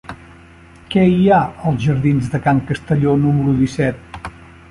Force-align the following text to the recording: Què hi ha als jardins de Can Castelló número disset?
Què 0.93 1.03
hi 1.09 1.27
ha 1.33 1.41
als 1.71 1.83
jardins 1.89 2.31
de 2.35 2.41
Can 2.47 2.61
Castelló 2.71 3.13
número 3.27 3.53
disset? 3.61 4.27